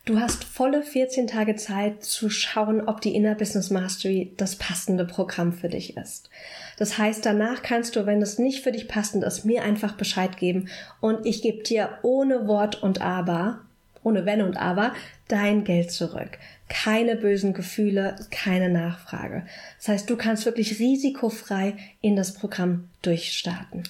Du 0.06 0.20
hast 0.20 0.44
volle 0.44 0.84
14 0.84 1.28
Tage 1.28 1.56
Zeit 1.56 2.04
zu 2.04 2.30
schauen, 2.30 2.82
ob 2.90 3.00
die 3.00 3.16
Inner 3.16 3.36
Business 3.36 3.70
Mastery 3.70 4.34
das 4.36 4.58
passende 4.58 5.06
Programm 5.06 5.54
für 5.54 5.70
dich 5.70 5.96
ist. 5.96 6.30
Das 6.78 6.98
heißt, 6.98 7.26
danach 7.26 7.64
kannst 7.64 7.96
du, 7.96 8.06
wenn 8.06 8.22
es 8.22 8.38
nicht 8.38 8.66
für 8.66 8.74
dich 8.74 8.90
passend 8.90 9.24
ist, 9.24 9.46
mir 9.46 9.64
einfach 9.64 9.96
Bescheid 9.96 10.36
geben 10.36 10.68
und 11.00 11.26
ich 11.26 11.42
gebe 11.42 11.64
dir 11.64 12.00
ohne 12.02 12.48
Wort 12.50 12.84
und 12.84 13.00
Aber, 13.00 13.62
ohne 14.04 14.26
Wenn 14.26 14.42
und 14.42 14.58
Aber, 14.58 14.92
dein 15.30 15.64
Geld 15.64 15.90
zurück. 15.90 16.38
Keine 16.68 17.16
bösen 17.16 17.54
Gefühle, 17.54 18.18
keine 18.30 18.68
Nachfrage. 18.68 19.46
Das 19.78 19.88
heißt, 19.88 20.10
du 20.10 20.18
kannst 20.18 20.46
wirklich 20.46 20.80
risikofrei 20.80 21.78
in 22.02 22.18
das 22.18 22.34
Programm 22.34 22.90
durchstarten. 23.04 23.84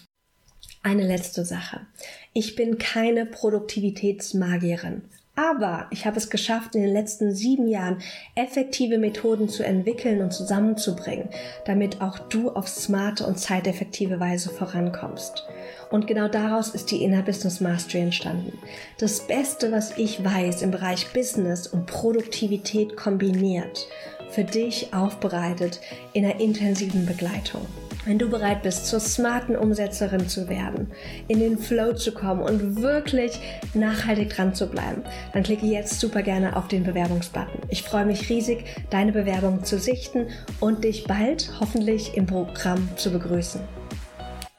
Eine 0.84 1.08
letzte 1.08 1.44
Sache. 1.44 1.88
Ich 2.34 2.56
bin 2.56 2.78
keine 2.78 3.26
Produktivitätsmagierin. 3.26 5.02
Aber 5.36 5.88
ich 5.90 6.06
habe 6.06 6.18
es 6.18 6.30
geschafft, 6.30 6.76
in 6.76 6.84
den 6.84 6.94
letzten 6.94 7.34
sieben 7.34 7.68
Jahren 7.68 8.04
effektive 8.36 9.00
Methoden 9.00 9.50
zu 9.50 9.64
entwickeln 9.64 10.22
und 10.22 10.32
zusammenzubringen, 10.32 11.28
damit 11.66 12.02
auch 12.02 12.20
du 12.20 12.52
auf 12.52 12.68
smarte 12.68 13.26
und 13.26 13.40
zeiteffektive 13.40 14.20
Weise 14.20 14.52
vorankommst. 14.52 15.44
Und 15.90 16.06
genau 16.06 16.28
daraus 16.28 16.70
ist 16.70 16.92
die 16.92 17.04
Inner 17.04 17.24
Business 17.24 17.62
Mastery 17.62 18.04
entstanden. 18.04 18.60
Das 19.00 19.26
Beste, 19.26 19.72
was 19.72 19.98
ich 19.98 20.24
weiß 20.24 20.62
im 20.62 20.70
Bereich 20.70 21.12
Business 21.14 21.66
und 21.66 21.88
Produktivität 21.88 22.96
kombiniert, 22.96 23.88
für 24.30 24.44
dich 24.44 24.94
aufbereitet 24.94 25.80
in 26.14 26.26
einer 26.26 26.40
intensiven 26.40 27.08
Begleitung. 27.08 27.66
Wenn 28.06 28.20
du 28.20 28.30
bereit 28.30 28.64
bist, 28.64 28.88
zur 28.88 29.00
smarten 29.00 29.56
Umsetzerin 29.56 30.28
zu 30.28 30.50
werden, 30.50 30.92
in 31.30 31.40
den 31.40 31.58
Flow 31.58 31.94
zu 31.94 32.12
kommen 32.12 32.42
und 32.42 32.82
wirklich 32.82 33.40
nachhaltig 33.74 34.30
dran 34.30 34.54
zu 34.54 34.68
bleiben, 34.68 35.04
dann 35.32 35.44
klicke 35.44 35.66
jetzt 35.66 36.02
super 36.02 36.22
gerne 36.22 36.58
auf 36.58 36.68
den 36.68 36.84
Bewerbungsbutton. 36.84 37.62
Ich 37.70 37.84
freue 37.84 38.06
mich 38.06 38.30
riesig, 38.30 38.66
deine 38.90 39.14
Bewerbung 39.14 39.64
zu 39.64 39.80
sichten 39.80 40.28
und 40.60 40.84
dich 40.84 41.06
bald 41.06 41.50
hoffentlich 41.62 42.18
im 42.18 42.26
Programm 42.26 42.90
zu 42.98 43.10
begrüßen. 43.10 43.62